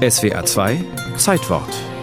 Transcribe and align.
SWA 0.00 0.42
2 0.42 0.78
Zeitwort 1.16 1.99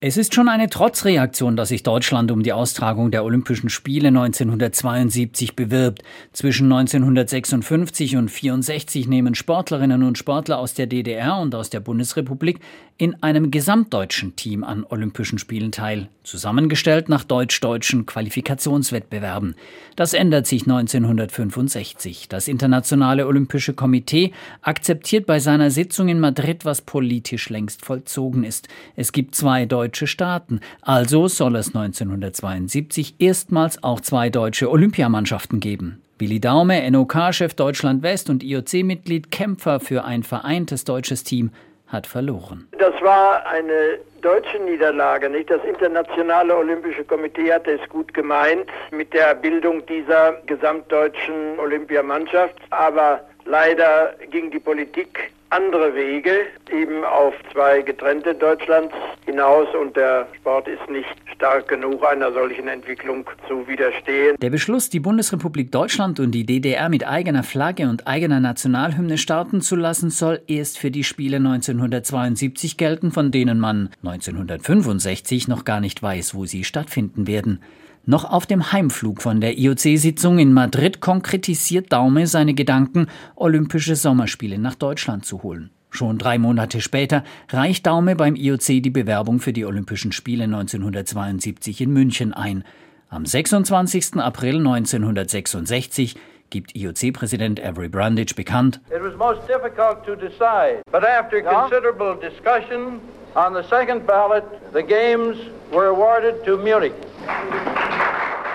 es 0.00 0.18
ist 0.18 0.34
schon 0.34 0.50
eine 0.50 0.68
Trotzreaktion, 0.68 1.56
dass 1.56 1.70
sich 1.70 1.82
Deutschland 1.82 2.30
um 2.30 2.42
die 2.42 2.52
Austragung 2.52 3.10
der 3.10 3.24
Olympischen 3.24 3.70
Spiele 3.70 4.08
1972 4.08 5.56
bewirbt. 5.56 6.02
Zwischen 6.34 6.70
1956 6.70 8.16
und 8.16 8.28
1964 8.28 9.08
nehmen 9.08 9.34
Sportlerinnen 9.34 10.02
und 10.02 10.18
Sportler 10.18 10.58
aus 10.58 10.74
der 10.74 10.86
DDR 10.86 11.38
und 11.38 11.54
aus 11.54 11.70
der 11.70 11.80
Bundesrepublik 11.80 12.60
in 12.98 13.22
einem 13.22 13.50
gesamtdeutschen 13.50 14.36
Team 14.36 14.64
an 14.64 14.84
Olympischen 14.88 15.38
Spielen 15.38 15.72
teil, 15.72 16.08
zusammengestellt 16.24 17.08
nach 17.08 17.24
deutsch-deutschen 17.24 18.06
Qualifikationswettbewerben. 18.06 19.54
Das 19.96 20.14
ändert 20.14 20.46
sich 20.46 20.62
1965. 20.62 22.28
Das 22.28 22.48
Internationale 22.48 23.26
Olympische 23.26 23.74
Komitee 23.74 24.32
akzeptiert 24.62 25.26
bei 25.26 25.40
seiner 25.40 25.70
Sitzung 25.70 26.08
in 26.08 26.20
Madrid, 26.20 26.64
was 26.64 26.80
politisch 26.80 27.50
längst 27.50 27.84
vollzogen 27.84 28.44
ist. 28.44 28.68
Es 28.94 29.12
gibt 29.12 29.34
zwei 29.34 29.66
deutsche 29.66 29.86
deutsche 29.96 30.06
Staaten. 30.06 30.60
Also 30.82 31.26
soll 31.26 31.56
es 31.56 31.68
1972 31.68 33.14
erstmals 33.18 33.82
auch 33.82 34.02
zwei 34.02 34.28
deutsche 34.28 34.70
Olympiamannschaften 34.70 35.58
geben. 35.58 36.02
Willi 36.18 36.38
Daume, 36.38 36.90
NOK-Chef 36.90 37.54
Deutschland 37.54 38.02
West 38.02 38.28
und 38.28 38.42
IOC-Mitglied, 38.42 39.30
Kämpfer 39.30 39.80
für 39.80 40.04
ein 40.04 40.22
vereintes 40.22 40.84
deutsches 40.84 41.24
Team, 41.24 41.50
hat 41.86 42.06
verloren. 42.06 42.68
Das 42.78 42.92
war 43.00 43.46
eine 43.46 43.98
deutsche 44.20 44.58
Niederlage, 44.58 45.30
nicht? 45.30 45.48
Das 45.48 45.64
Internationale 45.64 46.54
Olympische 46.54 47.04
Komitee 47.04 47.52
hatte 47.52 47.72
es 47.72 47.88
gut 47.88 48.12
gemeint 48.12 48.66
mit 48.90 49.14
der 49.14 49.34
Bildung 49.34 49.86
dieser 49.86 50.32
gesamtdeutschen 50.46 51.58
Olympiamannschaft, 51.58 52.56
aber 52.70 53.20
leider 53.46 54.14
ging 54.30 54.50
die 54.50 54.58
Politik 54.58 55.30
andere 55.50 55.94
Wege, 55.94 56.46
eben 56.72 57.04
auf 57.04 57.34
zwei 57.52 57.82
getrennte 57.82 58.34
Deutschlands 58.34 58.94
hinaus 59.24 59.68
und 59.80 59.96
der 59.96 60.26
Sport 60.36 60.68
ist 60.68 60.90
nicht 60.90 61.08
stark 61.34 61.68
genug, 61.68 62.04
einer 62.04 62.32
solchen 62.32 62.68
Entwicklung 62.68 63.24
zu 63.46 63.66
widerstehen. 63.68 64.36
Der 64.40 64.50
Beschluss, 64.50 64.90
die 64.90 65.00
Bundesrepublik 65.00 65.70
Deutschland 65.70 66.18
und 66.18 66.32
die 66.32 66.44
DDR 66.44 66.88
mit 66.88 67.06
eigener 67.06 67.42
Flagge 67.42 67.88
und 67.88 68.06
eigener 68.06 68.40
Nationalhymne 68.40 69.18
starten 69.18 69.60
zu 69.60 69.76
lassen, 69.76 70.10
soll 70.10 70.40
erst 70.46 70.78
für 70.78 70.90
die 70.90 71.04
Spiele 71.04 71.36
1972 71.36 72.76
gelten, 72.76 73.12
von 73.12 73.30
denen 73.30 73.60
man 73.60 73.90
1965 74.02 75.48
noch 75.48 75.64
gar 75.64 75.80
nicht 75.80 76.02
weiß, 76.02 76.34
wo 76.34 76.46
sie 76.46 76.64
stattfinden 76.64 77.26
werden. 77.26 77.60
Noch 78.08 78.24
auf 78.24 78.46
dem 78.46 78.70
Heimflug 78.70 79.20
von 79.20 79.40
der 79.40 79.58
IOC-Sitzung 79.58 80.38
in 80.38 80.52
Madrid 80.52 81.00
konkretisiert 81.00 81.92
Daume 81.92 82.28
seine 82.28 82.54
Gedanken, 82.54 83.08
Olympische 83.34 83.96
Sommerspiele 83.96 84.58
nach 84.58 84.76
Deutschland 84.76 85.26
zu 85.26 85.42
holen. 85.42 85.70
Schon 85.90 86.16
drei 86.16 86.38
Monate 86.38 86.80
später 86.80 87.24
reicht 87.48 87.84
Daume 87.84 88.14
beim 88.14 88.36
IOC 88.36 88.80
die 88.80 88.90
Bewerbung 88.90 89.40
für 89.40 89.52
die 89.52 89.64
Olympischen 89.64 90.12
Spiele 90.12 90.44
1972 90.44 91.80
in 91.80 91.92
München 91.92 92.32
ein. 92.32 92.62
Am 93.08 93.26
26. 93.26 94.18
April 94.18 94.58
1966 94.58 96.14
gibt 96.50 96.76
IOC-Präsident 96.76 97.60
Avery 97.60 97.88
Brundage 97.88 98.36
bekannt. 98.36 98.80
It 98.88 99.02
was 99.02 99.16
most 99.16 99.40
difficult 99.48 100.04
to 100.06 100.14
decide, 100.14 100.80
but 100.92 101.02
after 101.02 101.42
considerable 101.42 102.14
discussion 102.14 103.00
on 103.34 103.52
the 103.52 103.68
second 103.68 104.06
ballot, 104.06 104.44
the 104.72 104.82
games 104.82 105.36
were 105.72 105.86
awarded 105.86 106.44
to 106.44 106.56
Munich. 106.56 106.94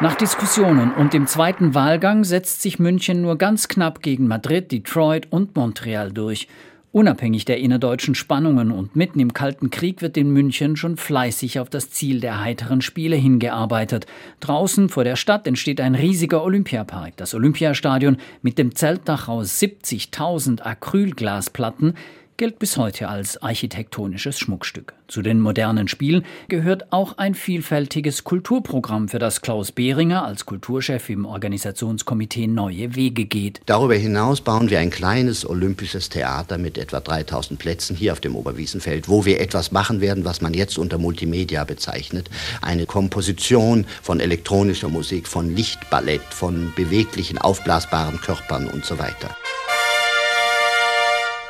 Nach 0.01 0.15
Diskussionen 0.15 0.91
und 0.95 1.13
dem 1.13 1.27
zweiten 1.27 1.75
Wahlgang 1.75 2.23
setzt 2.23 2.63
sich 2.63 2.79
München 2.79 3.21
nur 3.21 3.37
ganz 3.37 3.67
knapp 3.67 4.01
gegen 4.01 4.27
Madrid, 4.27 4.71
Detroit 4.71 5.27
und 5.29 5.55
Montreal 5.55 6.11
durch. 6.11 6.47
Unabhängig 6.91 7.45
der 7.45 7.59
innerdeutschen 7.59 8.15
Spannungen 8.15 8.71
und 8.71 8.95
mitten 8.95 9.19
im 9.19 9.31
Kalten 9.31 9.69
Krieg 9.69 10.01
wird 10.01 10.17
in 10.17 10.31
München 10.31 10.75
schon 10.75 10.97
fleißig 10.97 11.59
auf 11.59 11.69
das 11.69 11.91
Ziel 11.91 12.19
der 12.19 12.43
heiteren 12.43 12.81
Spiele 12.81 13.15
hingearbeitet. 13.15 14.07
Draußen 14.39 14.89
vor 14.89 15.03
der 15.03 15.15
Stadt 15.15 15.45
entsteht 15.45 15.79
ein 15.79 15.93
riesiger 15.93 16.43
Olympiapark. 16.43 17.15
Das 17.17 17.35
Olympiastadion 17.35 18.17
mit 18.41 18.57
dem 18.57 18.73
Zeltdach 18.73 19.27
aus 19.27 19.61
70.000 19.61 20.63
Acrylglasplatten 20.63 21.93
gilt 22.41 22.57
bis 22.57 22.75
heute 22.75 23.07
als 23.07 23.39
architektonisches 23.43 24.39
Schmuckstück. 24.39 24.95
Zu 25.07 25.21
den 25.21 25.39
modernen 25.39 25.87
Spielen 25.87 26.25
gehört 26.47 26.91
auch 26.91 27.19
ein 27.19 27.35
vielfältiges 27.35 28.23
Kulturprogramm, 28.23 29.09
für 29.09 29.19
das 29.19 29.41
Klaus 29.41 29.71
Behringer 29.71 30.25
als 30.25 30.47
Kulturchef 30.47 31.07
im 31.11 31.25
Organisationskomitee 31.25 32.47
neue 32.47 32.95
Wege 32.95 33.25
geht. 33.25 33.61
Darüber 33.67 33.93
hinaus 33.93 34.41
bauen 34.41 34.71
wir 34.71 34.79
ein 34.79 34.89
kleines 34.89 35.47
olympisches 35.47 36.09
Theater 36.09 36.57
mit 36.57 36.79
etwa 36.79 36.99
3000 36.99 37.59
Plätzen 37.59 37.95
hier 37.95 38.11
auf 38.11 38.21
dem 38.21 38.35
Oberwiesenfeld, 38.35 39.07
wo 39.07 39.23
wir 39.23 39.39
etwas 39.39 39.71
machen 39.71 40.01
werden, 40.01 40.25
was 40.25 40.41
man 40.41 40.55
jetzt 40.55 40.79
unter 40.79 40.97
Multimedia 40.97 41.63
bezeichnet. 41.63 42.31
Eine 42.63 42.87
Komposition 42.87 43.85
von 44.01 44.19
elektronischer 44.19 44.89
Musik, 44.89 45.27
von 45.27 45.55
Lichtballett, 45.55 46.23
von 46.31 46.73
beweglichen, 46.75 47.37
aufblasbaren 47.37 48.19
Körpern 48.19 48.67
und 48.67 48.83
so 48.83 48.97
weiter. 48.97 49.29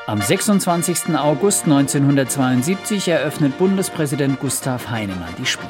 Am 0.07 0.19
26. 0.19 1.15
August 1.15 1.65
1972 1.65 3.07
eröffnet 3.07 3.59
Bundespräsident 3.59 4.39
Gustav 4.39 4.89
Heinemann 4.89 5.29
die 5.37 5.45
Spiele. 5.45 5.69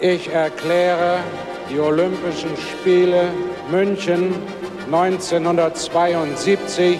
Ich 0.00 0.28
erkläre 0.28 1.18
die 1.70 1.78
Olympischen 1.78 2.50
Spiele 2.56 3.28
München 3.70 4.34
1972 4.86 6.98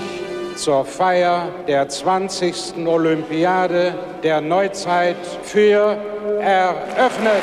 zur 0.54 0.84
Feier 0.84 1.48
der 1.66 1.88
20. 1.88 2.86
Olympiade 2.86 3.92
der 4.22 4.40
Neuzeit 4.40 5.16
für 5.42 5.98
eröffnet. 6.40 7.42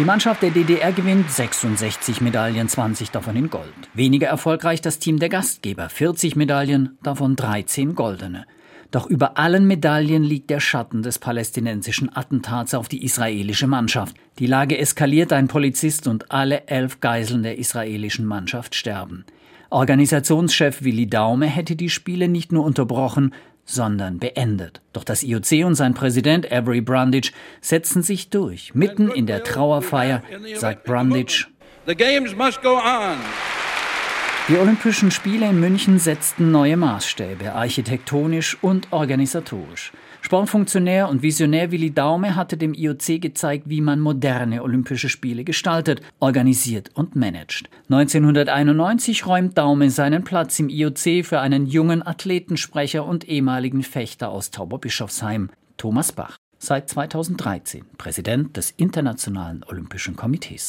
Die 0.00 0.06
Mannschaft 0.06 0.42
der 0.42 0.50
DDR 0.50 0.92
gewinnt 0.92 1.30
66 1.30 2.22
Medaillen, 2.22 2.70
20 2.70 3.10
davon 3.10 3.36
in 3.36 3.50
Gold. 3.50 3.66
Weniger 3.92 4.28
erfolgreich 4.28 4.80
das 4.80 4.98
Team 4.98 5.18
der 5.18 5.28
Gastgeber, 5.28 5.90
40 5.90 6.36
Medaillen, 6.36 6.96
davon 7.02 7.36
13 7.36 7.94
goldene. 7.94 8.46
Doch 8.90 9.04
über 9.04 9.36
allen 9.36 9.66
Medaillen 9.66 10.22
liegt 10.22 10.48
der 10.48 10.58
Schatten 10.58 11.02
des 11.02 11.18
palästinensischen 11.18 12.08
Attentats 12.16 12.72
auf 12.72 12.88
die 12.88 13.04
israelische 13.04 13.66
Mannschaft. 13.66 14.16
Die 14.38 14.46
Lage 14.46 14.78
eskaliert, 14.78 15.34
ein 15.34 15.48
Polizist 15.48 16.06
und 16.06 16.32
alle 16.32 16.66
elf 16.66 17.00
Geiseln 17.00 17.42
der 17.42 17.58
israelischen 17.58 18.24
Mannschaft 18.24 18.74
sterben. 18.74 19.26
Organisationschef 19.68 20.82
Willi 20.82 21.08
Daume 21.10 21.46
hätte 21.46 21.76
die 21.76 21.90
Spiele 21.90 22.28
nicht 22.28 22.52
nur 22.52 22.64
unterbrochen, 22.64 23.34
sondern 23.70 24.18
beendet. 24.18 24.80
Doch 24.92 25.04
das 25.04 25.22
IOC 25.22 25.64
und 25.64 25.74
sein 25.74 25.94
Präsident 25.94 26.50
Avery 26.50 26.80
Brundage 26.80 27.32
setzen 27.60 28.02
sich 28.02 28.30
durch. 28.30 28.74
Mitten 28.74 29.10
in 29.10 29.26
der 29.26 29.44
Trauerfeier 29.44 30.22
sagt 30.56 30.84
Brundage, 30.84 31.46
die 34.48 34.56
Olympischen 34.56 35.10
Spiele 35.10 35.48
in 35.48 35.60
München 35.60 35.98
setzten 35.98 36.50
neue 36.50 36.76
Maßstäbe, 36.76 37.52
architektonisch 37.52 38.56
und 38.62 38.92
organisatorisch. 38.92 39.92
Sportfunktionär 40.22 41.08
und 41.08 41.22
Visionär 41.22 41.70
Willi 41.70 41.92
Daume 41.92 42.36
hatte 42.36 42.56
dem 42.56 42.74
IOC 42.74 43.20
gezeigt, 43.20 43.64
wie 43.68 43.80
man 43.80 44.00
moderne 44.00 44.62
Olympische 44.62 45.08
Spiele 45.08 45.44
gestaltet, 45.44 46.02
organisiert 46.18 46.90
und 46.94 47.16
managt. 47.16 47.70
1991 47.88 49.26
räumt 49.26 49.56
Daume 49.56 49.90
seinen 49.90 50.24
Platz 50.24 50.58
im 50.58 50.68
IOC 50.68 51.24
für 51.24 51.40
einen 51.40 51.66
jungen 51.66 52.06
Athletensprecher 52.06 53.04
und 53.04 53.28
ehemaligen 53.28 53.82
Fechter 53.82 54.30
aus 54.30 54.50
Tauberbischofsheim, 54.50 55.50
Thomas 55.76 56.12
Bach. 56.12 56.36
Seit 56.58 56.90
2013 56.90 57.84
Präsident 57.96 58.56
des 58.56 58.72
Internationalen 58.72 59.64
Olympischen 59.66 60.14
Komitees. 60.14 60.68